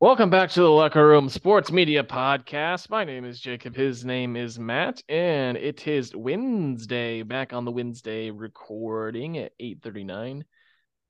[0.00, 2.88] Welcome back to the Locker Room Sports Media Podcast.
[2.88, 3.74] My name is Jacob.
[3.74, 7.24] His name is Matt, and it is Wednesday.
[7.24, 10.44] Back on the Wednesday recording at 8:39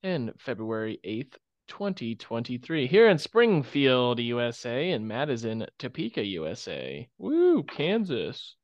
[0.02, 1.36] and February 8th,
[1.66, 2.86] 2023.
[2.86, 7.06] Here in Springfield, USA, and Matt is in Topeka, USA.
[7.18, 8.56] Woo, Kansas.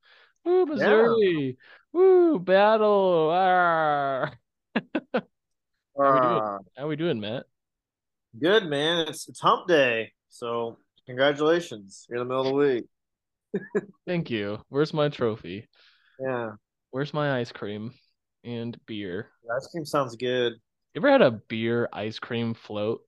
[0.47, 1.59] Woo, Missouri.
[1.93, 3.29] Woo, battle.
[3.31, 4.33] Arr.
[4.75, 5.21] How
[5.99, 6.41] we doing?
[6.43, 7.45] Uh, How we doing, Matt?
[8.41, 9.07] good man.
[9.07, 10.14] It's it's hump day.
[10.35, 12.07] So congratulations.
[12.11, 12.85] You're in the middle of the week.
[14.07, 14.59] Thank you.
[14.69, 15.69] Where's my trophy?
[16.19, 16.53] Yeah.
[16.91, 17.93] Where's my ice cream
[18.43, 19.29] and beer?
[19.57, 20.55] Ice cream sounds good.
[20.93, 23.03] You ever had a beer ice cream float?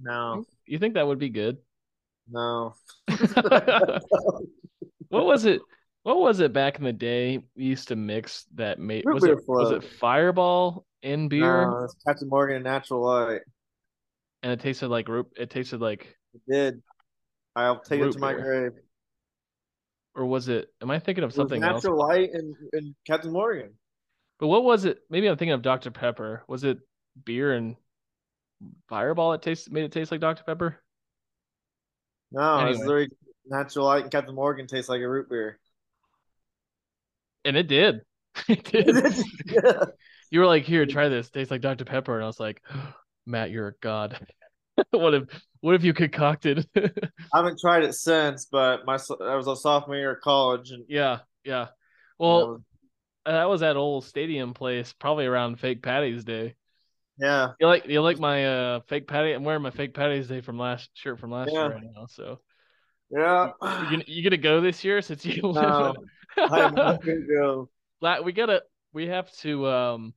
[0.00, 0.44] No.
[0.66, 1.58] You think that would be good?
[2.28, 2.74] No.
[3.06, 4.02] what
[5.10, 5.60] was it?
[6.02, 7.38] What was it back in the day?
[7.54, 9.84] We used to mix that made Root was it beer was it.
[9.84, 13.42] Fireball in beer No, Captain Morgan and Natural Light.
[14.42, 16.82] and it tasted like root it tasted like It did.
[17.54, 18.42] I'll take Root it to my beer.
[18.70, 18.82] grave.
[20.14, 21.84] or was it am I thinking of something else?
[21.84, 23.74] Natural Light and, and Captain Morgan.
[24.38, 24.98] But what was it?
[25.10, 25.90] Maybe I'm thinking of Dr.
[25.90, 26.42] Pepper.
[26.48, 26.78] Was it
[27.24, 27.76] beer and
[28.88, 30.44] Fireball that tasted made it taste like Dr.
[30.44, 30.82] Pepper?
[32.30, 32.86] No, it's Anyway.
[32.86, 33.08] literally
[33.46, 35.58] Natural Light and Captain Morgan tastes like a root beer.
[37.44, 38.00] And it did.
[38.48, 38.86] It did.
[39.46, 39.84] yeah.
[40.30, 41.28] You were like, "Here, try this.
[41.28, 41.84] Tastes like Dr.
[41.84, 42.62] Pepper," and I was like,
[43.26, 44.26] "Matt, you're a god.
[45.00, 45.24] what if,
[45.60, 46.90] what if you concocted?" I
[47.34, 51.20] haven't tried it since, but my I was a sophomore year of college and yeah,
[51.44, 51.68] yeah.
[52.18, 52.60] Well, was-
[53.24, 56.56] that was at old stadium place, probably around Fake Patty's Day.
[57.18, 57.48] yeah.
[57.60, 59.32] You like, you like my uh fake patty?
[59.32, 61.66] I'm wearing my Fake Patty's Day from last shirt from last Yeah.
[61.68, 62.06] year right now.
[62.06, 62.40] So
[63.10, 63.50] Yeah.
[63.62, 65.94] you gonna, you gonna go this year since you No,
[66.36, 67.68] I'm not gonna go.
[68.24, 70.14] We gotta we have to um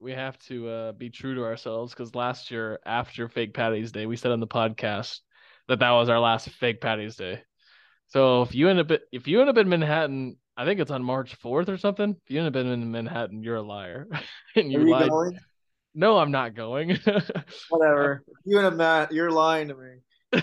[0.00, 4.06] we have to uh be true to ourselves because last year after fake patty's day
[4.06, 5.20] we said on the podcast
[5.68, 7.40] that that was our last fake patty's day
[8.08, 11.02] so if you end up if you end up in manhattan i think it's on
[11.02, 14.06] march 4th or something if you end up in manhattan you're a liar
[14.56, 15.38] and you Are you lied going?
[15.94, 16.98] no i'm not going
[17.70, 18.22] Whatever.
[18.44, 20.42] You and Matt, you're lying to me.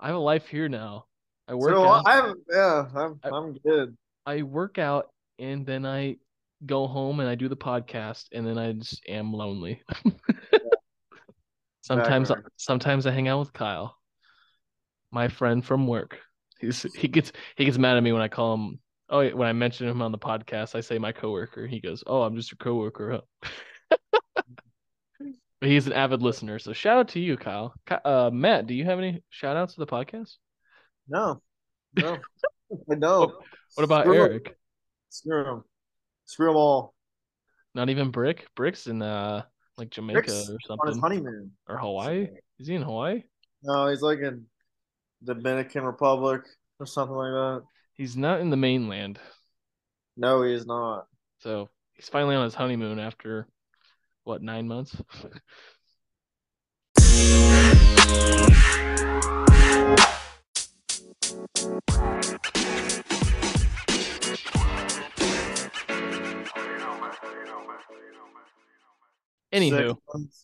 [0.00, 1.04] i have a life here now
[1.46, 3.96] i work So out I'm yeah, I'm I- I'm good.
[4.26, 6.16] I work out and then I
[6.64, 9.82] go home and I do the podcast and then I just am lonely.
[11.82, 13.96] sometimes sometimes I hang out with Kyle,
[15.10, 16.18] my friend from work.
[16.60, 19.48] He's he gets he gets mad at me when I call him oh yeah, when
[19.48, 21.66] I mention him on the podcast I say my coworker.
[21.66, 23.22] He goes, "Oh, I'm just your coworker."
[23.90, 23.96] Huh?
[25.60, 26.58] but he's an avid listener.
[26.58, 27.74] So shout out to you, Kyle.
[28.04, 30.34] Uh Matt, do you have any shout outs to the podcast?
[31.08, 31.40] No.
[31.96, 32.18] No.
[32.90, 33.32] I don't.
[33.74, 34.14] What about Screw.
[34.14, 34.56] Eric?
[35.08, 35.64] Screw them.
[36.28, 36.94] Screw them all.
[37.74, 38.46] Not even Brick?
[38.54, 39.42] Brick's in uh
[39.78, 40.88] like Jamaica Rick's or On something.
[40.88, 41.52] his honeymoon.
[41.66, 42.28] Or Hawaii?
[42.58, 43.22] Is he in Hawaii?
[43.62, 44.44] No, he's like in
[45.24, 46.42] Dominican Republic
[46.78, 47.62] or something like that.
[47.94, 49.18] He's not in the mainland.
[50.18, 51.06] No, he is not.
[51.38, 53.48] So he's finally on his honeymoon after
[54.24, 54.94] what, nine months?
[69.52, 69.96] Anywho.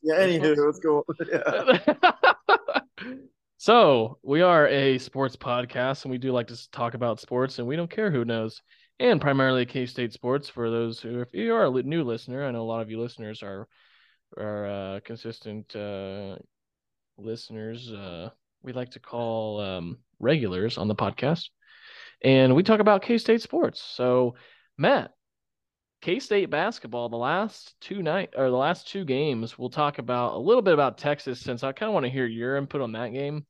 [0.03, 1.05] Yeah, anywho, let's go.
[1.31, 1.95] Yeah.
[3.59, 7.69] so we are a sports podcast and we do like to talk about sports and
[7.69, 8.63] we don't care who knows
[9.01, 12.63] and primarily k-state sports for those who if you are a new listener i know
[12.63, 13.67] a lot of you listeners are
[14.37, 16.37] are uh, consistent uh,
[17.17, 18.29] listeners uh,
[18.63, 21.49] we like to call um, regulars on the podcast
[22.23, 24.35] and we talk about k-state sports so
[24.79, 25.13] matt
[26.05, 30.39] K-State basketball, the last two night or the last two games, we'll talk about a
[30.39, 33.15] little bit about Texas since I kind of want to hear your input on that
[33.15, 33.47] game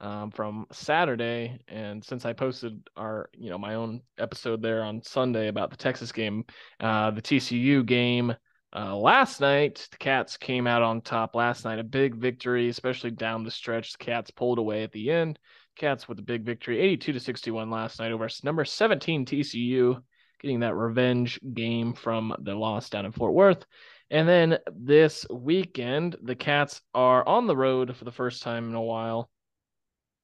[0.00, 1.58] um, from Saturday.
[1.66, 5.76] And since I posted our, you know, my own episode there on Sunday about the
[5.76, 6.44] Texas game,
[6.78, 8.36] uh, the TCU game
[8.72, 13.10] uh, last night, the Cats came out on top last night, a big victory, especially
[13.10, 13.90] down the stretch.
[13.90, 15.40] The Cats pulled away at the end.
[15.74, 20.00] Cats with a big victory, 82 to 61 last night over number 17 TCU
[20.46, 23.66] getting that revenge game from the loss down in Fort Worth.
[24.10, 28.76] And then this weekend, the Cats are on the road for the first time in
[28.76, 29.28] a while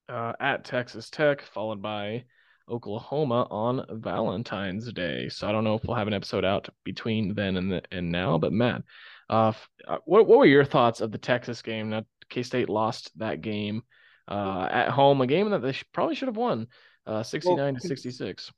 [0.09, 2.23] uh, at Texas Tech, followed by
[2.71, 5.29] Oklahoma on Valentine's Day.
[5.29, 8.13] So I don't know if we'll have an episode out between then and the, and
[8.13, 8.39] now.
[8.39, 8.83] But Matt,
[9.29, 9.53] uh,
[9.89, 11.91] uh, what what were your thoughts of the Texas game?
[11.91, 13.83] Now K State lost that game
[14.29, 16.69] uh, at home, a game that they sh- probably should have won,
[17.09, 18.53] uh, sixty nine well, to sixty six.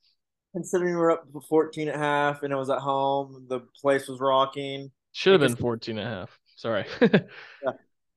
[0.54, 4.20] Considering we were up 14 at half and it was at home, the place was
[4.20, 4.90] rocking.
[5.12, 6.38] Should have been 14 and a half.
[6.56, 6.86] Sorry.
[7.00, 7.72] yeah.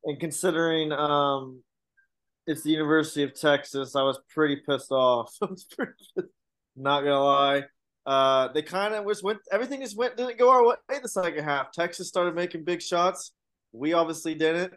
[0.06, 1.62] And considering um,
[2.46, 5.36] it's the University of Texas, I was pretty pissed off.
[5.42, 5.94] I was pretty
[6.76, 7.64] not gonna lie.
[8.06, 11.44] Uh, they kind of just went everything just went didn't go our way the second
[11.44, 11.72] half.
[11.72, 13.34] Texas started making big shots.
[13.74, 14.74] We obviously didn't.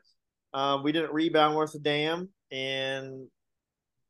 [0.53, 3.29] Um, we didn't rebound worth a damn, and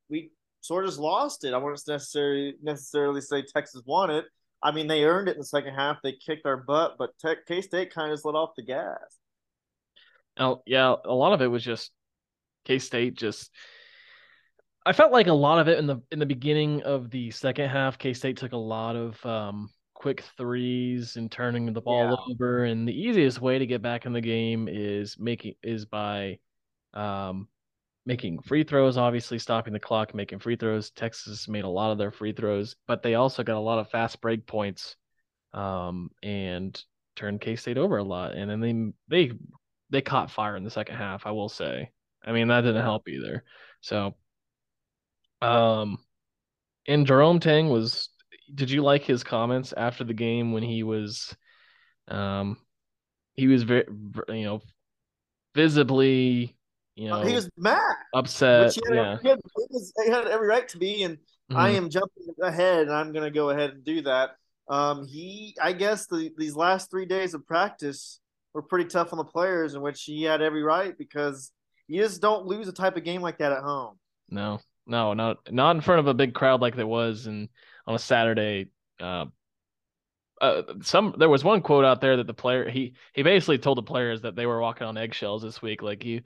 [0.08, 0.30] we
[0.60, 1.54] sort of lost it.
[1.54, 4.24] I wouldn't necessarily necessarily say Texas won it.
[4.62, 5.98] I mean, they earned it in the second half.
[6.02, 7.10] They kicked our butt, but
[7.46, 9.18] K State kind of just let off the gas.
[10.38, 11.90] Oh yeah, a lot of it was just
[12.64, 13.50] K State just.
[14.86, 17.68] I felt like a lot of it in the in the beginning of the second
[17.68, 22.34] half, K State took a lot of um, quick threes and turning the ball yeah.
[22.34, 22.64] over.
[22.64, 26.38] And the easiest way to get back in the game is making is by
[26.94, 27.48] um,
[28.06, 30.90] making free throws, obviously stopping the clock, making free throws.
[30.90, 33.90] Texas made a lot of their free throws, but they also got a lot of
[33.90, 34.96] fast break points
[35.52, 36.82] um, and
[37.16, 38.34] turned K State over a lot.
[38.34, 38.60] And then
[39.08, 39.34] they they
[39.90, 41.90] they caught fire in the second half, I will say.
[42.24, 43.44] I mean, that didn't help either.
[43.80, 44.14] So
[45.42, 45.98] um
[46.86, 48.08] and Jerome Tang was
[48.54, 51.34] did you like his comments after the game when he was
[52.08, 52.58] um
[53.34, 53.84] he was very
[54.28, 54.60] you know
[55.54, 56.56] visibly
[57.00, 57.80] you know he was mad
[58.14, 61.16] upset he had, yeah he had, he, was, he had, every right to be and
[61.16, 61.56] mm-hmm.
[61.56, 64.30] i am jumping ahead and i'm going to go ahead and do that
[64.68, 68.20] um he i guess the, these last three days of practice
[68.52, 71.52] were pretty tough on the players in which he had every right because
[71.88, 73.98] you just don't lose a type of game like that at home
[74.28, 77.48] no no not not in front of a big crowd like there was and
[77.90, 78.68] on a Saturday.
[79.00, 79.26] Uh,
[80.40, 83.76] uh, some there was one quote out there that the player he he basically told
[83.76, 85.82] the players that they were walking on eggshells this week.
[85.82, 86.22] Like you,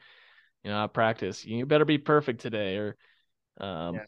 [0.65, 2.97] you know, at practice, you better be perfect today, or
[3.61, 3.97] um.
[3.97, 4.05] Yeah.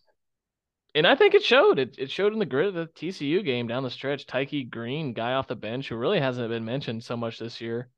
[0.95, 1.79] And I think it showed.
[1.79, 4.27] It it showed in the grid of the TCU game down the stretch.
[4.27, 7.91] Tykei Greene, guy off the bench, who really hasn't been mentioned so much this year,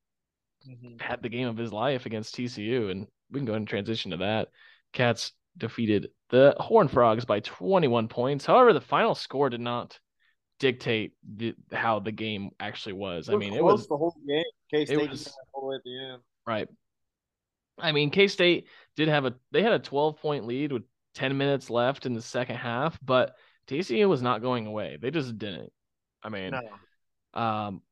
[0.68, 0.98] mm-hmm.
[0.98, 4.10] had the game of his life against TCU, and we can go ahead and transition
[4.10, 4.48] to that.
[4.92, 8.44] Cats defeated the Horn Frogs by 21 points.
[8.44, 9.98] However, the final score did not
[10.58, 13.28] dictate the, how the game actually was.
[13.28, 14.42] I mean, it was the whole game.
[14.70, 16.22] K State was all the way at the end.
[16.46, 16.68] Right.
[17.78, 18.66] I mean, K State
[18.96, 20.82] did have a they had a 12 point lead with
[21.14, 23.34] 10 minutes left in the second half, but
[23.68, 24.98] TCU was not going away.
[25.00, 25.72] They just didn't.
[26.22, 27.40] I mean, no.
[27.40, 27.82] um,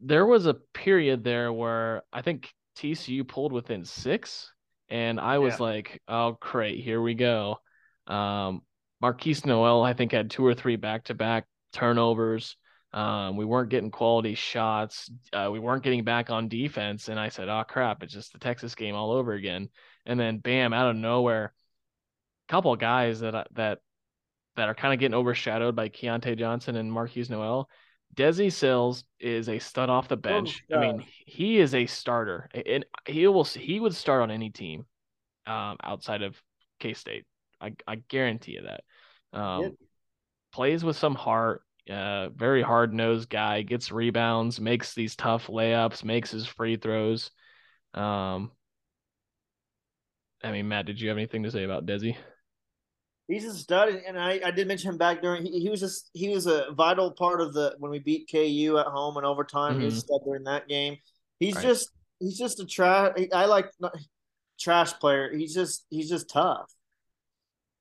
[0.00, 4.52] there was a period there where I think TCU pulled within six
[4.88, 5.64] and I was yeah.
[5.66, 7.58] like, "Oh, great, here we go."
[8.06, 8.62] Um,
[9.02, 12.56] Markquis Nowell, I think, had two or three back-to-back turnovers.
[12.92, 15.10] Um, we weren't getting quality shots.
[15.32, 18.02] Uh, we weren't getting back on defense, and I said, "Oh crap!
[18.02, 19.68] It's just the Texas game all over again."
[20.06, 21.52] And then, bam, out of nowhere,
[22.48, 23.80] a couple of guys that that
[24.56, 27.68] that are kind of getting overshadowed by Keyontae Johnson and Markquis Nowell.
[28.14, 30.62] Desi Sills is a stud off the oh, bench.
[30.72, 34.50] Oh, I mean, he is a starter, and he will he would start on any
[34.50, 34.86] team
[35.46, 36.40] um, outside of
[36.80, 37.26] K State.
[37.60, 39.38] I, I guarantee you that.
[39.38, 39.72] Um, yep.
[40.52, 41.62] Plays with some heart.
[41.88, 43.62] Uh, very hard nosed guy.
[43.62, 44.60] Gets rebounds.
[44.60, 46.04] Makes these tough layups.
[46.04, 47.30] Makes his free throws.
[47.94, 48.50] Um,
[50.44, 52.16] I mean, Matt, did you have anything to say about Desi?
[53.28, 55.44] he's a stud, and I, I did mention him back during.
[55.44, 58.78] He, he was just he was a vital part of the when we beat KU
[58.78, 59.72] at home and overtime.
[59.72, 59.80] Mm-hmm.
[59.80, 60.00] He was mm-hmm.
[60.00, 60.96] stud during that game.
[61.38, 61.62] He's right.
[61.62, 63.16] just he's just a trash.
[63.32, 63.94] I like not,
[64.58, 65.30] trash player.
[65.32, 66.72] He's just he's just tough.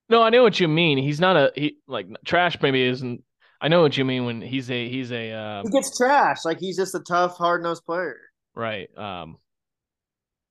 [0.09, 0.97] No, I know what you mean.
[0.97, 2.57] He's not a he like trash.
[2.61, 3.23] Maybe isn't.
[3.59, 5.31] I know what you mean when he's a he's a.
[5.31, 8.17] Uh, he gets trash like he's just a tough, hard nosed player.
[8.55, 8.89] Right.
[8.97, 9.37] Um.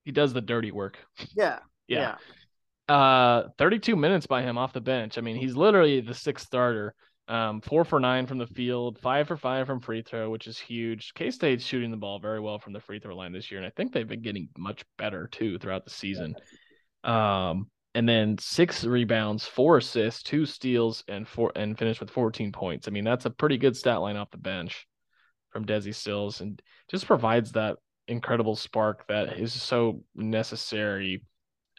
[0.04, 0.98] He does the dirty work.
[1.36, 1.58] Yeah.
[1.88, 1.98] yeah.
[1.98, 2.16] yeah
[2.88, 5.18] uh 32 minutes by him off the bench.
[5.18, 6.94] I mean, he's literally the sixth starter.
[7.28, 10.60] Um, four for nine from the field, five for five from free throw, which is
[10.60, 11.12] huge.
[11.14, 13.66] K State's shooting the ball very well from the free throw line this year, and
[13.66, 16.36] I think they've been getting much better too throughout the season.
[17.02, 22.52] Um, and then six rebounds, four assists, two steals, and four and finished with 14
[22.52, 22.86] points.
[22.86, 24.86] I mean, that's a pretty good stat line off the bench
[25.48, 26.60] from Desi Sills, and
[26.90, 31.24] just provides that incredible spark that is so necessary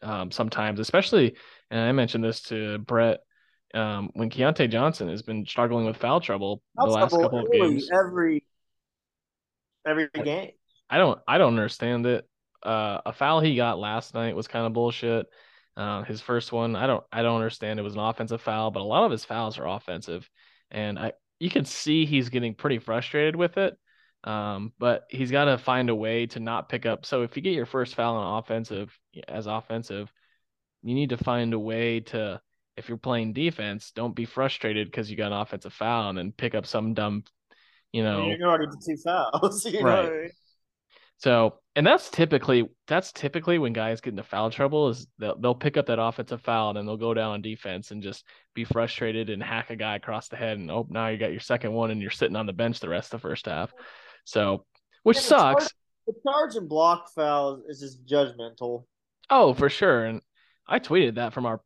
[0.01, 1.36] um, sometimes, especially,
[1.69, 3.19] and I mentioned this to Brett
[3.75, 7.45] um, when Keyontae Johnson has been struggling with foul trouble foul the last trouble couple
[7.45, 7.91] of games.
[7.93, 8.43] Every
[9.86, 10.50] every game.
[10.89, 12.27] I don't I don't understand it.
[12.63, 15.27] Uh, a foul he got last night was kind of bullshit.
[15.77, 17.79] Uh, his first one, I don't I don't understand.
[17.79, 20.27] It was an offensive foul, but a lot of his fouls are offensive,
[20.72, 23.77] and I you can see he's getting pretty frustrated with it.
[24.24, 27.05] Um, but he's got to find a way to not pick up.
[27.05, 30.12] So if you get your first foul on offensive as offensive,
[30.81, 32.41] you need to find a way to
[32.75, 36.31] if you're playing defense, don't be frustrated because you got an offensive foul and then
[36.31, 37.24] pick up some dumb,
[37.91, 38.27] you know.
[38.27, 39.65] You're already two fouls.
[39.72, 40.05] You right.
[40.05, 40.31] know I mean?
[41.19, 45.55] So, and that's typically that's typically when guys get into foul trouble is they'll they'll
[45.55, 48.63] pick up that offensive foul and then they'll go down on defense and just be
[48.63, 51.74] frustrated and hack a guy across the head and oh now you got your second
[51.74, 53.74] one and you're sitting on the bench the rest of the first half.
[54.25, 54.65] So,
[55.03, 55.69] which Yeah, sucks.
[56.05, 58.86] The charge and block foul is just judgmental.
[59.29, 60.05] Oh, for sure.
[60.05, 60.21] And
[60.67, 61.62] I tweeted that from our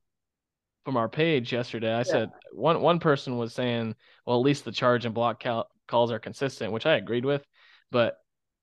[0.86, 1.94] from our page yesterday.
[1.94, 5.70] I said one one person was saying, well, at least the charge and block cal-
[5.88, 7.46] calls are consistent, which I agreed with.
[7.92, 8.16] But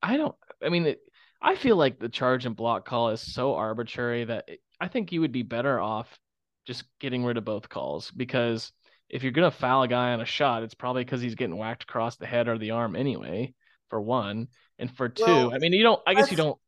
[0.02, 0.34] I don't.
[0.64, 1.00] I mean, it,
[1.40, 5.12] I feel like the charge and block call is so arbitrary that it, I think
[5.12, 6.18] you would be better off
[6.66, 8.72] just getting rid of both calls because
[9.08, 11.84] if you're gonna foul a guy on a shot, it's probably because he's getting whacked
[11.84, 13.54] across the head or the arm anyway.
[13.88, 16.02] For one, and for two, Well, I mean, you don't.
[16.06, 16.58] I guess you don't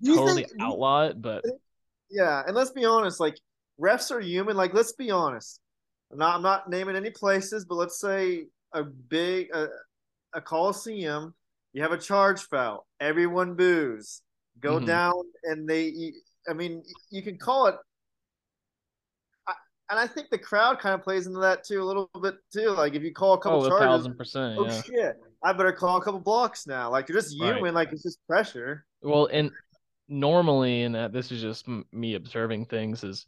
[0.00, 1.44] you totally think- outlaw it, but
[2.10, 3.38] Yeah, and let's be honest, like
[3.78, 4.56] refs are human.
[4.56, 5.60] Like, let's be honest.
[6.10, 9.68] I'm not I'm not naming any places, but let's say a big a,
[10.32, 11.34] a coliseum,
[11.72, 14.22] you have a charge foul, everyone boos,
[14.58, 14.86] go Mhm.
[14.86, 16.12] down, and they.
[16.48, 17.76] I mean, you can call it.
[19.46, 19.54] I-
[19.90, 22.70] And I think the crowd kind of plays into that too a little bit too.
[22.70, 24.58] Like if you call a couple oh, a charges, thousand percent.
[24.58, 24.82] oh Yeah.
[24.82, 26.90] shit, I better call a couple blocks now.
[26.90, 27.54] Like you're just Right.
[27.56, 27.74] human.
[27.74, 28.86] Like it's just pressure.
[29.02, 29.50] Well, and
[30.08, 33.26] normally, and that this is just me observing things, is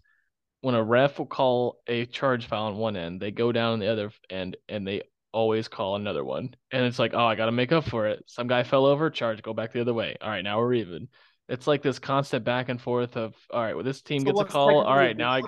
[0.60, 3.78] when a ref will call a charge foul on one end, they go down on
[3.80, 6.54] the other end and they always call another one.
[6.70, 8.22] And it's like, oh, I got to make up for it.
[8.26, 10.16] Some guy fell over, charge, go back the other way.
[10.20, 11.08] All right, now we're even.
[11.48, 14.40] It's like this constant back and forth of, all right, well, this team So gets
[14.40, 14.80] a call.
[14.80, 15.42] All right, now I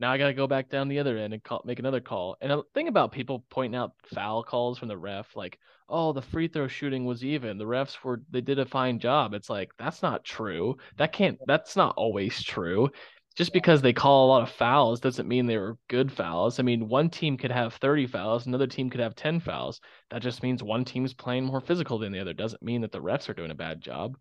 [0.00, 2.36] now I got to go back down the other end and call, make another call.
[2.40, 5.58] And the thing about people pointing out foul calls from the ref, like,
[5.88, 7.58] oh, the free throw shooting was even.
[7.58, 9.34] The refs were they did a fine job.
[9.34, 10.76] It's like that's not true.
[10.96, 11.38] That can't.
[11.46, 12.90] That's not always true.
[13.38, 16.58] Just because they call a lot of fouls doesn't mean they were good fouls.
[16.58, 19.80] I mean, one team could have 30 fouls, another team could have 10 fouls.
[20.10, 22.32] That just means one team's playing more physical than the other.
[22.32, 24.18] Doesn't mean that the refs are doing a bad job.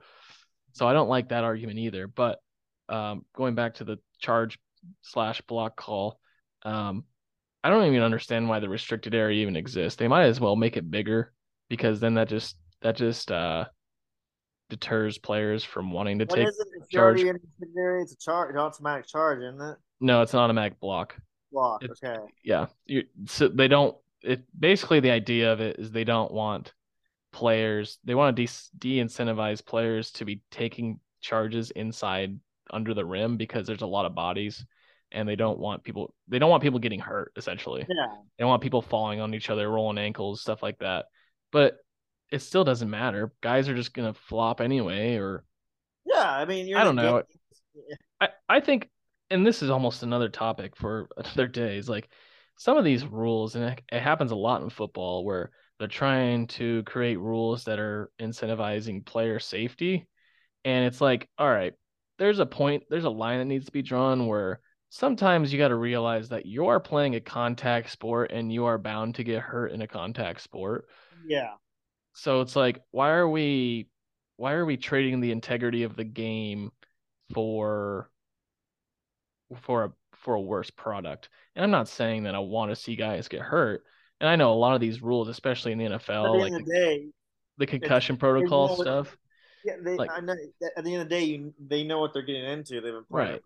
[0.73, 2.05] So I don't like that argument either.
[2.07, 2.37] But
[2.89, 4.59] um, going back to the charge
[5.01, 6.19] slash block call,
[6.61, 7.03] um,
[7.63, 9.97] I don't even understand why the restricted area even exists.
[9.97, 11.33] They might as well make it bigger
[11.69, 13.65] because then that just that just uh
[14.69, 16.47] deters players from wanting to What take.
[16.47, 16.89] is it?
[16.91, 17.21] Charge.
[17.23, 19.77] already in the it's a charge, automatic charge, isn't it?
[19.99, 21.15] No, it's an automatic block.
[21.51, 21.83] Block.
[21.83, 22.19] It's- okay.
[22.43, 23.95] Yeah, you so they don't.
[24.23, 26.73] It basically the idea of it is they don't want
[27.31, 27.99] players.
[28.03, 32.39] They want to de de incentivize players to be taking charges inside
[32.71, 34.65] under the rim because there's a lot of bodies,
[35.11, 36.13] and they don't want people.
[36.27, 37.31] They don't want people getting hurt.
[37.37, 38.07] Essentially, Yeah.
[38.37, 41.05] they don't want people falling on each other, rolling ankles, stuff like that.
[41.51, 41.77] But
[42.31, 43.31] it still doesn't matter.
[43.41, 45.43] Guys are just gonna flop anyway, or
[46.05, 46.29] Yeah.
[46.29, 47.23] I mean, you're I don't know.
[48.19, 48.89] I, I think,
[49.29, 52.09] and this is almost another topic for another day, is like
[52.57, 56.47] some of these rules, and it, it happens a lot in football where they're trying
[56.47, 60.07] to create rules that are incentivizing player safety.
[60.65, 61.73] And it's like, all right,
[62.17, 65.67] there's a point, there's a line that needs to be drawn where sometimes you got
[65.67, 69.41] to realize that you are playing a contact sport and you are bound to get
[69.41, 70.85] hurt in a contact sport.
[71.27, 71.53] Yeah.
[72.17, 73.89] So it's like, why are we
[74.37, 76.71] why are we trading the integrity of the game
[77.33, 78.09] for
[79.61, 81.29] for a for a worse product?
[81.55, 83.83] And I'm not saying that I want to see guys get hurt.
[84.19, 86.63] And I know a lot of these rules, especially in the NFL, like the, the
[86.63, 87.07] day,
[87.59, 89.15] the concussion protocol know stuff.
[89.63, 90.33] yeah, they, like- I know,
[90.75, 92.81] at the end of the day, you, they know what they're getting into.
[92.81, 93.31] They've been playing.
[93.33, 93.41] Right.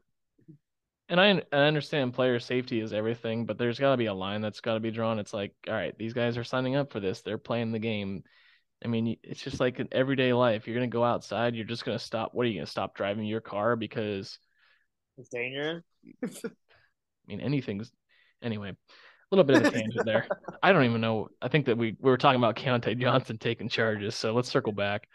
[1.09, 4.39] And I I understand player safety is everything, but there's got to be a line
[4.39, 5.19] that's got to be drawn.
[5.19, 7.21] It's like, all right, these guys are signing up for this.
[7.21, 8.23] They're playing the game.
[8.83, 10.67] I mean, it's just like in everyday life.
[10.67, 11.55] You're gonna go outside.
[11.55, 12.33] You're just gonna stop.
[12.33, 14.39] What are you gonna stop driving your car because
[15.17, 15.83] It's dangerous.
[16.23, 16.49] I
[17.27, 17.91] mean anything's
[18.41, 18.69] anyway.
[18.69, 20.27] A little bit of a tangent there.
[20.63, 21.29] I don't even know.
[21.41, 24.15] I think that we we were talking about Keyontae Johnson taking charges.
[24.15, 25.07] So let's circle back.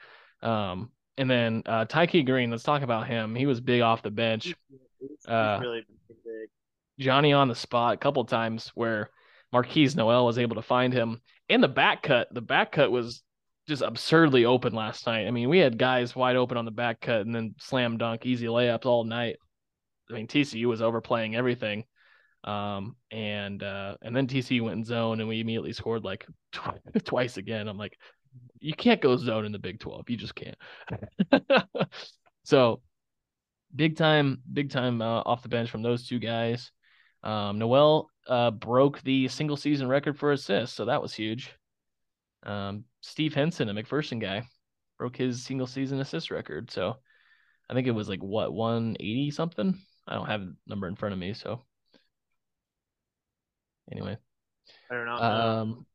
[0.43, 2.51] Um, and then uh, Tykei Greene.
[2.51, 3.35] Let's talk about him.
[3.35, 4.55] He was big off the bench.
[5.29, 6.49] Uh, really big.
[6.99, 9.11] Johnny on the spot a couple times where
[9.53, 11.21] Markquis Nowell was able to find him.
[11.49, 13.23] And the back cut, the back cut was
[13.67, 15.27] just absurdly open last night.
[15.27, 18.25] I mean, we had guys wide open on the back cut and then slam dunk,
[18.25, 19.37] easy layups all night.
[20.11, 21.85] I mean, TCU was overplaying everything.
[22.45, 27.05] Um, and uh, and then TCU went in zone and we immediately scored like tw-
[27.05, 27.67] twice again.
[27.67, 27.99] I'm like,
[28.61, 30.09] you can't go zone in the Big 12.
[30.11, 30.57] You just can't.
[32.45, 32.81] so
[33.75, 36.71] big time, big time uh, off the bench from those two guys.
[37.23, 41.53] Um, Nowell uh, broke the single season record for assists, so that was huge.
[42.43, 44.43] Um, Steve Henson, a McPherson guy,
[44.99, 46.71] broke his single season assist record.
[46.71, 46.97] So
[47.69, 49.81] I think it was like what 180 something.
[50.07, 51.63] I don't have the number in front of me, so
[53.91, 54.17] anyway.
[54.91, 55.17] I don't know.
[55.17, 55.87] Um,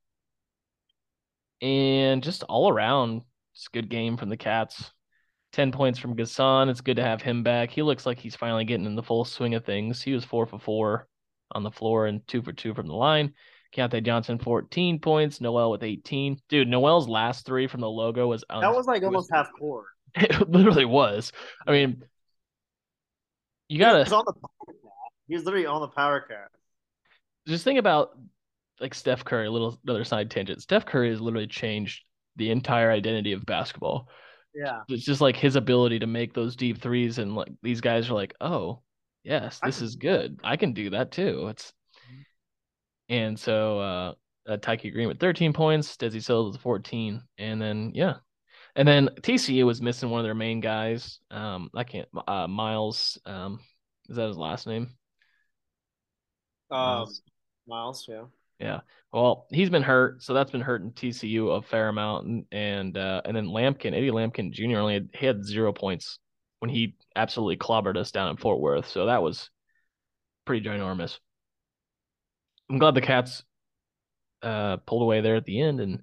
[1.62, 4.92] and just all around, it's a good game from the Cats.
[5.54, 6.70] 10 points from N'Guessan.
[6.70, 7.72] It's good to have him back.
[7.72, 10.02] He looks like he's finally getting in the full swing of things.
[10.02, 11.08] He was four for four
[11.52, 13.34] on the floor and two for two from the line.
[13.75, 15.42] Keyontae Johnson, 14 points.
[15.42, 16.38] Nowell with 18.
[16.50, 19.86] Dude, Nowell's last three from the logo was un- that was like almost half court.
[20.13, 21.32] It literally was.
[21.66, 22.04] I mean,
[23.70, 25.13] you gotta He's on the power cast.
[25.30, 26.51] He literally on the power cast.
[27.48, 28.18] just think about
[28.82, 30.62] like Steph Curry, a little other side tangent.
[30.62, 32.04] Steph Curry has literally changed
[32.36, 34.10] the entire identity of basketball.
[34.54, 34.80] Yeah.
[34.90, 38.16] It's just like his ability to make those deep threes, and like these guys are
[38.16, 38.82] like, oh,
[39.24, 40.40] yes, this is good.
[40.44, 41.48] I can do that too.
[41.48, 41.72] It's
[43.12, 44.13] and so uh,
[44.50, 48.15] uh Tykei Greene with 13 points, Desi Sills with 14, and then yeah,
[48.75, 51.20] and then TCU was missing one of their main guys.
[51.30, 52.08] Um, I can't.
[52.27, 53.20] Uh, Miles.
[53.25, 53.60] Um,
[54.10, 54.89] is that his last name?
[56.72, 57.22] Um, Miles.
[57.68, 58.24] Miles, yeah.
[58.60, 58.80] Yeah.
[59.12, 63.22] Well, he's been hurt, so that's been hurting TCU a fair amount, and and, uh,
[63.25, 64.77] and then Lampkin, Eddie Lampkin Jr.
[64.77, 66.20] only had, he had zero points
[66.60, 69.50] when he absolutely clobbered us down in Fort Worth, so that was
[70.46, 71.18] pretty ginormous.
[72.72, 73.44] I'm glad the Cats
[74.42, 76.01] uh, pulled away there at the end, and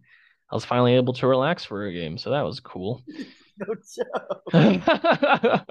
[0.51, 3.03] I was finally able to relax for a game, so that was cool.
[3.61, 4.53] No joke.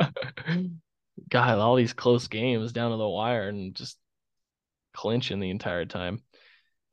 [1.30, 3.98] God, all these close games down to the wire and just
[4.94, 6.22] clinching the entire time.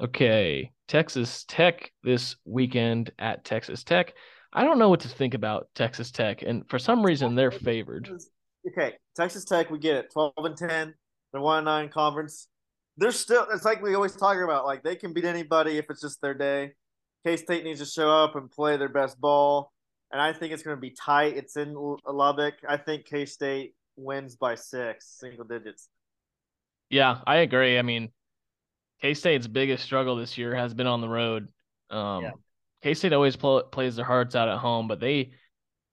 [0.01, 4.15] Okay, Texas Tech this weekend at Texas Tech.
[4.53, 8.09] I don't know what to think about Texas Tech, and for some reason they're favored.
[8.65, 10.13] Okay, Texas Tech, we get it.
[10.13, 10.95] Twelve and ten.
[11.33, 12.47] They're one and nine conference.
[12.97, 13.47] They're still.
[13.53, 14.67] It's like we always talk about.
[14.67, 16.73] Like they can beat anybody if it's just their day.
[17.27, 19.73] K State needs to show up and play their best ball,
[20.13, 21.37] and I think it's going to be tight.
[21.37, 21.75] It's in
[22.07, 22.55] Lubbock.
[22.69, 25.89] I think K State wins by six, single digits.
[26.91, 27.79] Yeah, I agree.
[27.79, 28.11] I mean,
[29.01, 31.49] K State's biggest struggle this year has been on the road.
[31.91, 32.31] Um, Yeah.
[32.83, 35.33] K State always pl- plays their hearts out at home, but they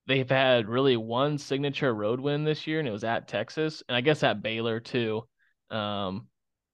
[0.08, 3.96] they've had really one signature road win this year, and it was at Texas, and
[3.96, 5.24] I guess at Baylor too.
[5.70, 6.28] Um,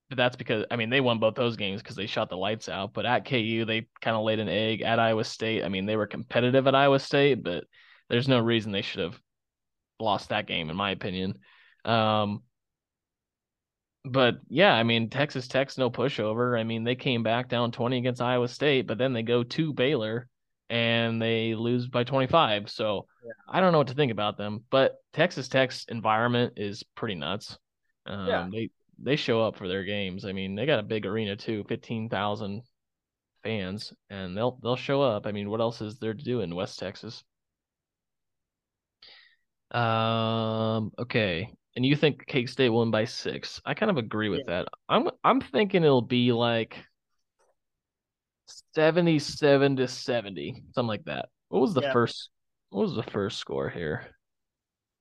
[0.10, 2.70] but that's because I mean they won both those games because they shot the lights
[2.70, 2.94] out.
[2.94, 4.82] But at KU, they kind of laid an egg.
[4.82, 7.66] At Iowa State, I mean they were competitive at Iowa State, but
[8.10, 9.20] there's no reason they should have
[10.00, 11.40] lost that game, in my opinion.
[11.84, 12.44] Um,
[14.06, 16.58] but yeah, I mean Texas Tech's no pushover.
[16.58, 19.74] I mean they came back down 20 against Iowa State, but then they go to
[19.74, 20.30] Baylor
[20.70, 22.70] and they lose by 25.
[22.70, 23.32] So Yeah.
[23.50, 24.64] I don't know what to think about them.
[24.70, 27.58] But Texas Tech's environment is pretty nuts.
[28.06, 28.48] Um, Yeah.
[28.52, 30.26] They they show up for their games.
[30.26, 32.64] I mean they got a big arena too, 15,000
[33.44, 35.26] fans, and they'll they'll show up.
[35.28, 37.24] I mean what else is there to do in West Texas?
[39.72, 40.92] Um.
[40.98, 41.50] Okay.
[41.76, 43.62] And you think K State will win by six?
[43.66, 44.68] I kind of agree with that.
[44.90, 46.78] I'm I'm thinking it'll be like
[48.74, 51.30] seventy-seven to seventy, something like that.
[51.50, 51.94] What was the Yeah.
[51.94, 52.30] first?
[52.70, 54.17] What was the first score here?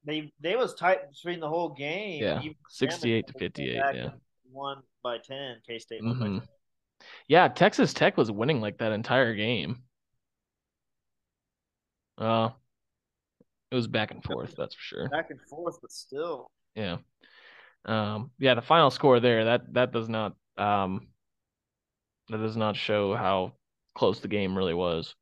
[0.07, 2.23] They they was tight between the whole game.
[2.23, 3.83] Yeah, sixty-eight to fifty-eight.
[3.93, 4.11] Yeah.
[4.51, 5.57] one by ten.
[5.67, 6.39] K State won by hmm
[7.29, 7.49] Yeah.
[7.49, 9.83] Texas Tech was winning like that entire game.
[12.17, 12.51] Uh,
[13.71, 14.55] it was back and forth.
[14.57, 15.09] That's for sure.
[15.09, 16.51] back and forth, but still.
[16.75, 16.99] Yeah.
[17.85, 21.09] Um, yeah, the final score there, that that does not um
[22.29, 23.53] that does not show how
[23.95, 25.15] close the game really was.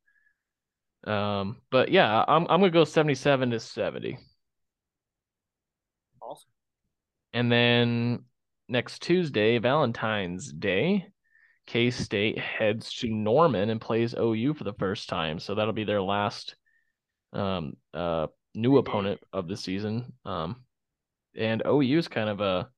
[1.07, 4.19] Um, but yeah, I'm I'm gonna go 77 to 70.
[7.35, 8.25] And then
[8.69, 11.09] next Tuesday, Valentine's Day,
[11.67, 15.39] K-State heads to Norman and plays OU for the first time.
[15.39, 16.57] So that'll be their last
[17.33, 20.13] um uh new opponent of the season.
[20.25, 20.65] Um
[21.37, 22.69] and OU is kind of a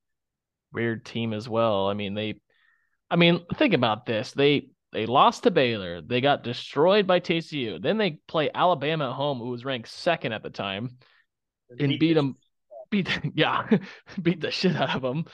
[0.72, 1.88] weird team as well.
[1.88, 2.40] I mean, they
[3.10, 4.32] I mean, think about this.
[4.32, 6.00] They they lost to Baylor.
[6.00, 7.82] They got destroyed by TCU.
[7.82, 10.96] Then they play Alabama at home, who was ranked second at the time,
[11.78, 12.36] and beat them.
[12.90, 13.66] Beat yeah,
[14.22, 15.24] beat the shit out of them.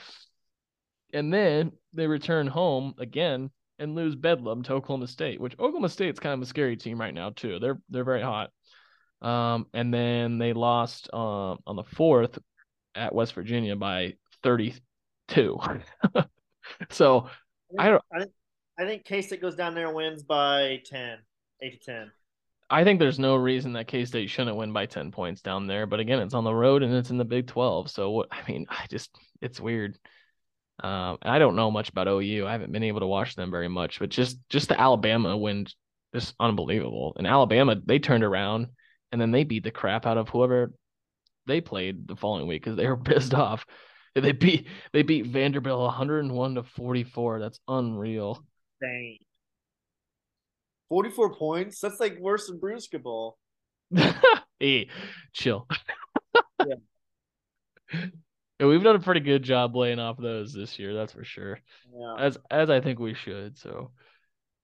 [1.13, 6.19] And then they return home again and lose Bedlam to Oklahoma State, which Oklahoma State's
[6.19, 7.59] kind of a scary team right now too.
[7.59, 8.51] They're they're very hot.
[9.21, 12.39] Um, and then they lost um on the fourth
[12.95, 14.13] at West Virginia by
[14.43, 15.59] 32.
[16.89, 17.29] so
[17.77, 18.31] I don't I think
[18.79, 21.19] I think K State goes down there wins by 10,
[21.61, 22.11] 8 to 10.
[22.73, 25.85] I think there's no reason that K State shouldn't win by 10 points down there.
[25.85, 27.91] But again, it's on the road and it's in the Big 12.
[27.91, 29.95] So what I mean, I just it's weird.
[30.83, 32.47] Um, I don't know much about OU.
[32.47, 35.67] I haven't been able to watch them very much, but just just the Alabama win,
[36.15, 37.13] just unbelievable.
[37.15, 38.67] And Alabama, they turned around
[39.11, 40.73] and then they beat the crap out of whoever
[41.45, 43.67] they played the following week because they were pissed off.
[44.15, 47.39] They beat they beat Vanderbilt 101 to 44.
[47.39, 48.43] That's unreal.
[48.81, 49.19] Dang.
[50.93, 51.79] 44 points?
[51.79, 53.39] That's like worse than Brewska Bowl.
[54.59, 54.89] hey,
[55.33, 55.67] chill.
[56.63, 56.75] yeah.
[58.59, 58.65] yeah.
[58.67, 61.59] We've done a pretty good job laying off those this year, that's for sure.
[61.91, 62.15] Yeah.
[62.19, 63.57] As as I think we should.
[63.57, 63.89] So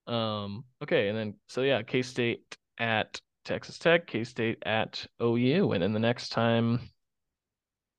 [0.06, 5.72] um okay, and then so yeah, K State at Texas Tech, K State at OU,
[5.72, 6.78] and then the next time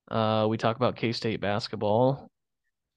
[0.10, 2.30] uh, we talk about K State basketball,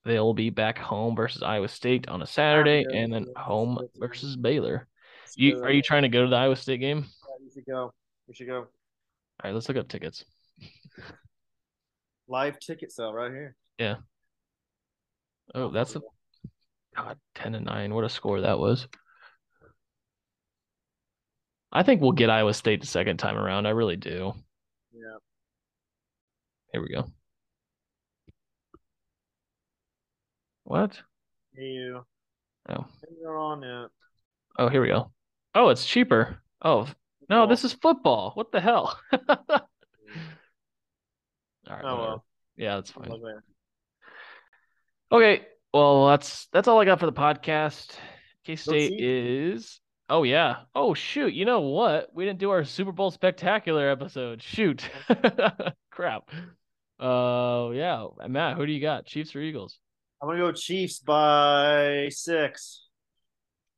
[0.04, 4.86] they'll be back home versus Iowa State on a Saturday, and then home versus Baylor.
[5.36, 6.98] You are you trying to go to the Iowa State game?
[6.98, 7.92] Yeah, you should go.
[8.28, 8.58] We should go.
[8.58, 8.68] All
[9.44, 10.24] right, let's look up tickets.
[12.28, 13.56] Live ticket sale right here.
[13.78, 13.96] Yeah.
[15.54, 16.00] Oh, that's a
[16.96, 17.92] God, ten to nine.
[17.92, 18.86] What a score that was.
[21.72, 23.66] I think we'll get Iowa State the second time around.
[23.66, 24.32] I really do.
[24.92, 25.18] Yeah.
[26.72, 27.06] Here we go.
[30.62, 31.00] What?
[31.52, 32.04] You.
[32.68, 32.86] Oh.
[33.20, 33.90] You're on it.
[34.58, 35.10] Oh, here we go.
[35.54, 36.38] Oh, it's cheaper.
[36.62, 36.88] Oh,
[37.28, 38.32] no, this is football.
[38.34, 38.98] What the hell?
[39.12, 39.60] All
[41.68, 41.84] right.
[41.84, 42.24] Oh, well.
[42.56, 43.10] Yeah, that's fine.
[45.10, 45.46] Okay.
[45.72, 47.96] Well, that's that's all I got for the podcast.
[48.44, 50.56] K State is Oh yeah.
[50.74, 51.32] Oh shoot.
[51.32, 52.10] You know what?
[52.14, 54.42] We didn't do our Super Bowl spectacular episode.
[54.42, 54.88] Shoot.
[55.90, 56.30] Crap.
[57.00, 58.06] Uh yeah.
[58.28, 59.06] Matt, who do you got?
[59.06, 59.78] Chiefs or Eagles?
[60.22, 62.86] I'm gonna go Chiefs by six.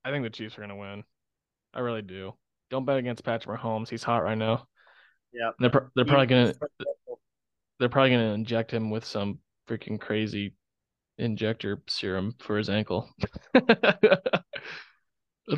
[0.04, 1.04] I think the Chiefs are gonna win.
[1.76, 2.32] I really do.
[2.70, 3.88] Don't bet against Patrick Mahomes.
[3.88, 4.66] He's hot right now.
[5.32, 5.50] Yeah.
[5.58, 6.54] They're they're probably gonna
[7.78, 10.54] they're probably gonna inject him with some freaking crazy
[11.18, 13.10] injector serum for his ankle.
[13.54, 13.68] Let's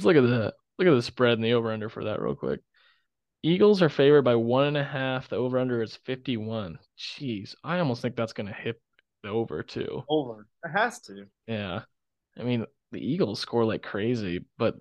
[0.04, 2.60] look at the look at the spread and the over under for that real quick.
[3.44, 5.28] Eagles are favored by one and a half.
[5.28, 6.78] The over under is 51.
[6.98, 8.80] Jeez, I almost think that's going to hit
[9.22, 10.02] the over too.
[10.08, 10.46] Over.
[10.64, 11.26] It has to.
[11.46, 11.82] Yeah.
[12.36, 14.74] I mean, the Eagles score like crazy, but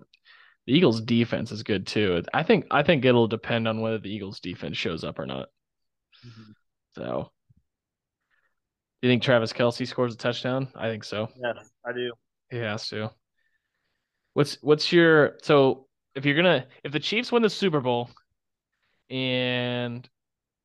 [0.68, 2.22] the Eagles defense is good too.
[2.34, 5.48] I think I think it'll depend on whether the Eagles defense shows up or not.
[6.26, 6.52] Mm-hmm.
[6.94, 7.32] So,
[9.00, 10.68] do you think Travis Kelce scores a touchdown?
[10.76, 11.30] I think so.
[11.42, 12.12] Yes, I do.
[12.50, 13.10] He has to.
[14.34, 18.10] What's what's your so if you're gonna if the Chiefs win the Super Bowl
[19.08, 20.06] and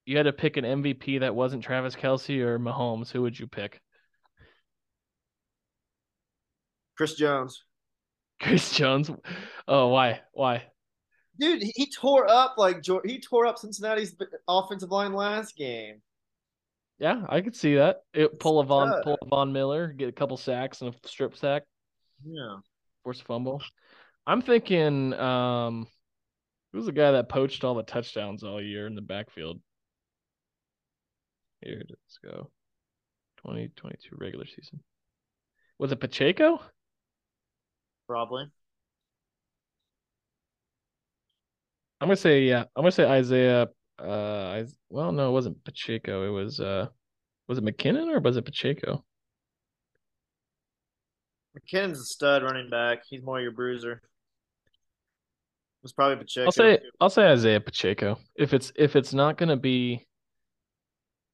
[0.05, 3.47] you had to pick an MVP that wasn't Travis Kelce or Mahomes, who would you
[3.47, 3.79] pick?
[6.97, 7.63] Chris Jones.
[8.43, 9.09] Chris Jones.
[9.67, 10.21] Oh, why?
[10.33, 10.63] Why?
[11.39, 14.15] Dude, he tore up like he tore up Cincinnati's
[14.47, 16.01] offensive line last game.
[16.99, 18.01] Yeah, I could see that.
[18.13, 21.35] It, pull a Von pull a Von Miller, get a couple sacks and a strip
[21.35, 21.63] sack.
[22.23, 22.57] Yeah
[23.03, 23.61] force fumble.
[24.25, 25.87] I'm thinking, um,
[26.71, 29.59] who's the guy that poached all the touchdowns all year in the backfield?
[31.61, 32.49] Here, let's go.
[33.45, 34.81] 2022 regular season.
[35.77, 36.61] Was it Pacheco?
[38.13, 38.43] Probably.
[41.99, 42.65] I'm gonna say yeah.
[42.75, 43.69] I'm gonna say Isaiah.
[43.97, 46.27] Uh, well, no, it wasn't Pacheco.
[46.27, 46.89] It was uh,
[47.47, 49.03] was it McKinnon or was it Pacheco?
[51.57, 52.99] McKinnon's a stud running back.
[53.09, 54.03] He's more your bruiser.
[55.83, 56.45] It's probably Pacheco.
[56.45, 58.19] I'll say I'll say Isaiah Pacheco.
[58.35, 60.05] If it's if it's not gonna be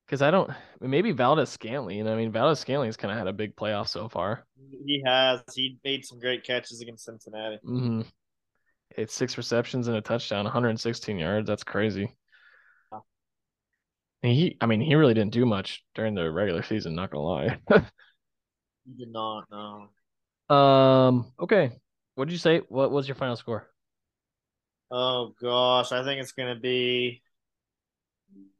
[0.09, 0.49] because I don't
[0.81, 2.07] maybe Valdes-Scantling.
[2.07, 4.47] I mean Valdes-Scantling's kind of had a big playoff so far.
[4.83, 5.41] He has.
[5.53, 7.57] He made some great catches against Cincinnati.
[7.63, 8.01] Mm-hmm.
[8.97, 11.47] It's six receptions and a touchdown, 116 yards.
[11.47, 12.11] That's crazy.
[14.23, 16.95] He, I mean, he really didn't do much during the regular season.
[16.95, 17.59] Not gonna lie.
[17.69, 19.45] he did not.
[19.51, 20.55] No.
[20.55, 21.31] Um.
[21.39, 21.71] Okay.
[22.15, 22.61] What did you say?
[22.67, 23.69] What was your final score?
[24.91, 27.21] Oh gosh, I think it's gonna be.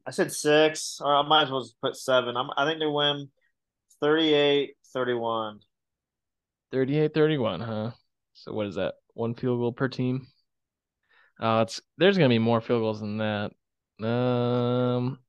[0.10, 2.36] I said six, or I might as well just put seven.
[2.36, 3.30] I'm, I think they win
[4.02, 5.60] 38 31.
[6.72, 7.92] 38 31, huh?
[8.34, 8.96] So what is that?
[9.14, 10.26] One field goal per team?
[11.40, 13.52] Uh, it's there's gonna be more field goals than that.
[14.04, 15.20] Um,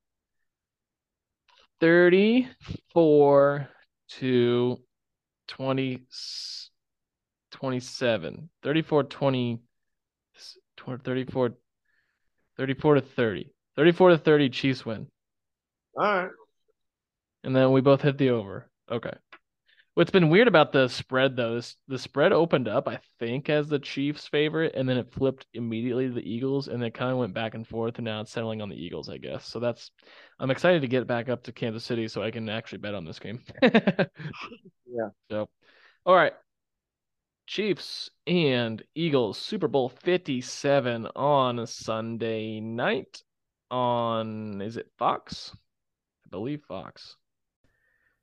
[1.80, 3.68] 34
[4.12, 4.78] to
[5.48, 6.06] 20,
[7.50, 9.60] 27, 34, 20,
[11.04, 11.50] 34,
[12.56, 13.52] 34 to 30.
[13.76, 15.06] 34 to 30, Chiefs win.
[15.96, 16.30] All right.
[17.44, 18.68] And then we both hit the over.
[18.90, 19.12] Okay.
[19.94, 23.68] What's been weird about the spread though is the spread opened up, I think, as
[23.68, 27.18] the Chiefs' favorite, and then it flipped immediately to the Eagles, and it kind of
[27.18, 29.46] went back and forth, and now it's settling on the Eagles, I guess.
[29.46, 29.90] So that's
[30.38, 33.04] I'm excited to get back up to Kansas City so I can actually bet on
[33.04, 33.40] this game.
[33.62, 35.08] yeah.
[35.28, 35.48] So,
[36.06, 36.34] all right,
[37.46, 43.24] Chiefs and Eagles Super Bowl 57 on Sunday night
[43.70, 45.56] on is it Fox?
[46.24, 47.16] I believe Fox.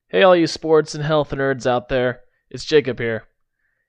[0.10, 3.26] Hey, all you sports and health nerds out there, it's Jacob here.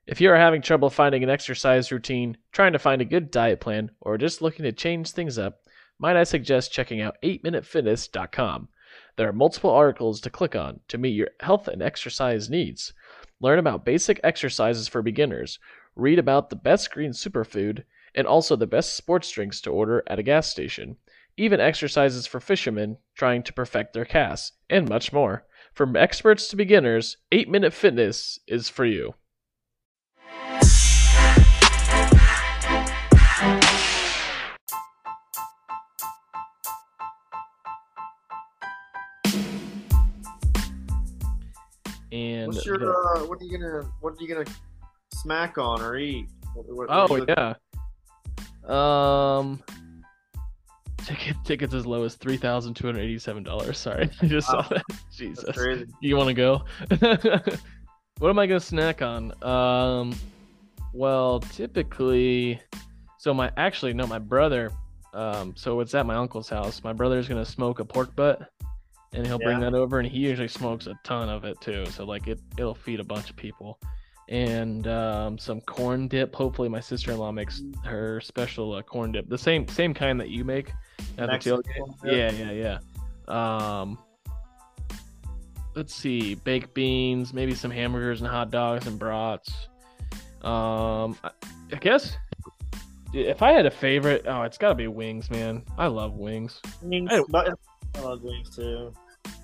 [0.05, 3.59] If you are having trouble finding an exercise routine, trying to find a good diet
[3.59, 5.59] plan, or just looking to change things up,
[5.99, 8.69] might I suggest checking out 8minutefitness.com.
[9.17, 12.93] There are multiple articles to click on to meet your health and exercise needs.
[13.39, 15.59] Learn about basic exercises for beginners,
[15.95, 17.83] read about the best green superfood,
[18.15, 20.97] and also the best sports drinks to order at a gas station,
[21.39, 25.45] even exercises for fishermen trying to perfect their casts, and much more.
[25.73, 29.13] From experts to beginners, 8 Minute Fitness is for you.
[42.11, 44.49] And What's your, the- uh, what are you gonna what are you gonna
[45.13, 46.27] smack on or eat?
[46.55, 47.53] What- what- oh yeah.
[48.65, 49.61] Um,
[51.09, 53.77] ticket tickets as low as three thousand two hundred eighty-seven dollars.
[53.77, 54.61] Sorry, I just Wow.
[54.61, 54.83] saw that.
[55.11, 55.57] Jesus,
[56.01, 56.61] you want to go?
[58.19, 59.31] what am I gonna snack on?
[59.43, 60.15] Um,
[60.93, 62.59] well, typically,
[63.17, 64.71] so my actually no, my brother.
[65.13, 66.83] Um, so it's at my uncle's house.
[66.83, 68.49] My brother's gonna smoke a pork butt,
[69.13, 71.85] and he'll bring that over, and he usually smokes a ton of it too.
[71.87, 73.79] So like it, it'll feed a bunch of people.
[74.29, 76.35] And um, some corn dip.
[76.35, 80.45] Hopefully, my sister-in-law makes her special uh, corn dip, the same same kind that you
[80.45, 80.71] make
[81.17, 81.95] at the tailgate.
[82.05, 82.79] Yeah, yeah,
[83.27, 83.81] yeah.
[83.81, 83.97] Um,
[85.75, 89.51] let's see, baked beans, maybe some hamburgers and hot dogs and brats.
[90.43, 91.31] Um, I,
[91.73, 92.15] I guess
[93.13, 95.63] if I had a favorite, oh, it's got to be wings, man.
[95.77, 96.61] I love wings.
[96.83, 97.49] Wings, I-
[97.95, 98.93] I love wings too.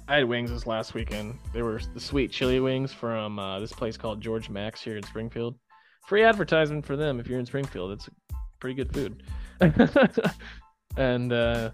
[0.07, 1.39] I had wings this last weekend.
[1.51, 5.03] They were the sweet chili wings from uh, this place called George Max here in
[5.03, 5.57] Springfield.
[6.07, 7.91] Free advertisement for them if you're in Springfield.
[7.91, 8.07] It's
[8.59, 9.23] pretty good food.
[10.97, 11.71] and uh,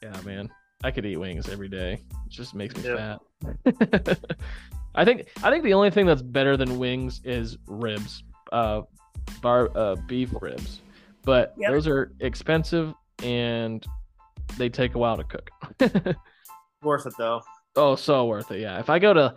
[0.00, 0.48] yeah, man,
[0.84, 1.94] I could eat wings every day.
[1.94, 3.16] It just makes me Yeah.
[3.44, 4.18] fat.
[4.94, 8.82] I think I think the only thing that's better than wings is ribs, uh,
[9.42, 10.82] bar uh, beef ribs,
[11.24, 11.70] but Yep.
[11.72, 12.94] those are expensive
[13.24, 13.84] and
[14.56, 15.50] they take a while to cook.
[16.84, 17.40] Worth it though.
[17.76, 18.60] Oh, so worth it.
[18.60, 18.78] Yeah.
[18.78, 19.34] If I go to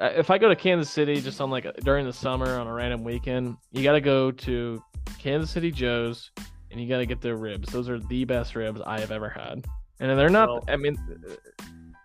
[0.00, 2.66] uh, if I go to Kansas City just on like a- during the summer on
[2.66, 4.82] a random weekend, you got to go to
[5.18, 6.30] Kansas City Joe's
[6.70, 7.72] and you got to get their ribs.
[7.72, 9.64] Those are the best ribs I have ever had.
[10.00, 11.34] And they're not Well, I mean uh,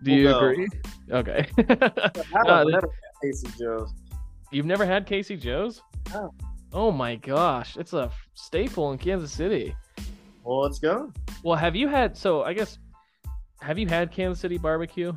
[0.03, 0.39] do we'll you go.
[0.39, 0.67] agree?
[1.11, 1.47] Okay.
[1.57, 2.11] I
[2.45, 2.89] No, have they- never
[3.21, 3.93] Casey Joe's.
[4.51, 5.81] You've never had Casey Joe's?
[6.13, 6.33] No.
[6.71, 9.75] Oh my gosh, it's a staple in Kansas City.
[10.43, 11.11] Well, let's go.
[11.43, 12.79] Well, have you had so I guess
[13.63, 15.13] have you had Kansas City barbecue?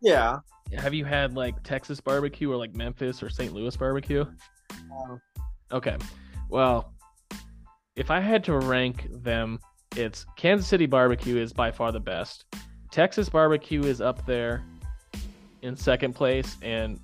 [0.00, 0.38] Yeah.
[0.76, 3.52] Have you had like Texas barbecue or like Memphis or St.
[3.52, 4.24] Louis barbecue?
[4.90, 5.20] Um,
[5.72, 5.96] Okay.
[6.50, 6.92] Well,
[7.96, 9.58] if I had to rank them,
[9.96, 12.44] it's Kansas City barbecue is by far the best.
[12.90, 14.62] Texas barbecue is up there
[15.62, 17.00] in second place, and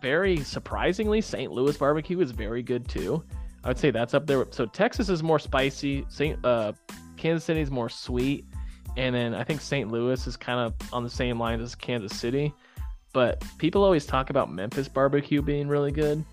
[0.00, 1.52] very surprisingly, St.
[1.52, 3.22] Louis barbecue is very good too.
[3.62, 4.46] I would say that's up there.
[4.50, 6.06] So Texas is more spicy.
[6.08, 6.42] St.
[6.44, 6.72] Uh,
[7.16, 8.46] Kansas City is more sweet,
[8.96, 9.90] and then I think St.
[9.90, 12.52] Louis is kind of on the same lines as Kansas City.
[13.12, 16.24] But people always talk about Memphis barbecue being really good.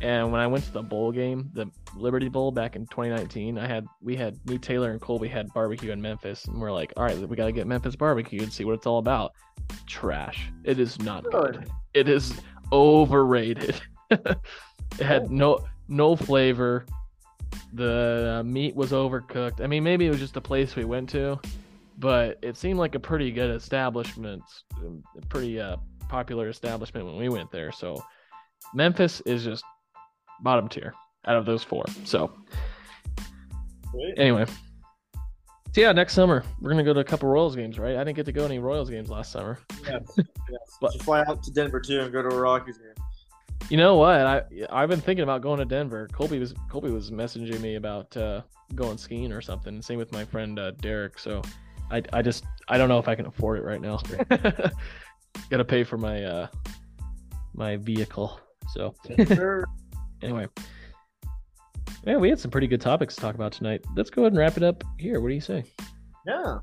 [0.00, 3.66] And when I went to the bowl game, the Liberty Bowl back in 2019, I
[3.66, 7.02] had we had me, Taylor, and Colby had barbecue in Memphis, and we're like, all
[7.02, 9.32] right, we got to get Memphis barbecue and see what it's all about.
[9.86, 10.52] Trash.
[10.62, 11.68] It is not good.
[11.94, 13.80] It is overrated.
[14.10, 14.38] it
[15.00, 16.86] had no no flavor.
[17.72, 19.60] The uh, meat was overcooked.
[19.60, 21.40] I mean, maybe it was just the place we went to,
[21.98, 24.42] but it seemed like a pretty good establishment,
[24.80, 25.76] a pretty uh,
[26.08, 27.72] popular establishment when we went there.
[27.72, 28.02] So
[28.74, 29.64] Memphis is just
[30.42, 30.94] bottom tier
[31.26, 31.84] out of those four.
[32.04, 32.32] So
[33.90, 34.14] sweet.
[34.16, 34.46] anyway,
[35.72, 37.96] so yeah, next summer we're gonna go to a couple Royals games, right?
[37.96, 39.58] I didn't get to go any Royals games last summer.
[39.86, 40.02] Yes.
[40.16, 40.26] yes.
[40.80, 42.94] But- Just fly out to Denver too and go to a Rockies game.
[43.70, 44.20] You know what?
[44.20, 46.08] I I've been thinking about going to Denver.
[46.12, 48.42] Colby was Colby was messaging me about uh,
[48.74, 49.82] going skiing or something.
[49.82, 51.18] Same with my friend uh, Derek.
[51.18, 51.42] So
[51.90, 53.98] I I just I don't know if I can afford it right now.
[55.50, 56.46] Got to pay for my uh
[57.54, 58.40] my vehicle.
[58.72, 58.94] So
[60.22, 60.46] anyway,
[62.06, 63.84] yeah, we had some pretty good topics to talk about tonight.
[63.96, 65.20] Let's go ahead and wrap it up here.
[65.20, 65.64] What do you say?
[66.26, 66.58] yeah.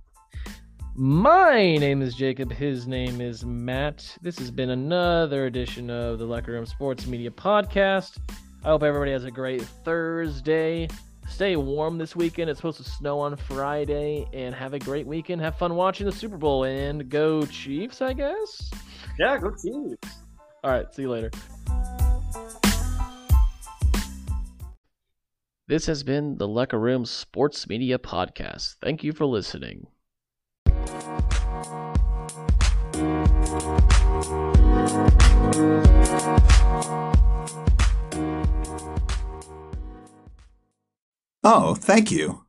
[0.97, 2.53] My name is Jacob.
[2.53, 4.17] His name is Matt.
[4.21, 8.17] This has been another edition of the Locker Room Sports Media Podcast.
[8.63, 10.87] I hope everybody has a great Thursday.
[11.27, 12.49] Stay warm this weekend.
[12.49, 14.27] It's supposed to snow on Friday.
[14.33, 15.41] And have a great weekend.
[15.41, 16.63] Have fun watching the Super Bowl.
[16.63, 18.71] And go Chiefs, I guess?
[19.19, 20.19] Yeah, go Chiefs.
[20.63, 20.93] All right.
[20.93, 21.31] See you later.
[25.67, 28.75] This has been the Locker Room Sports Media Podcast.
[28.81, 29.87] Thank you for listening.
[41.45, 42.44] Oh, thank you.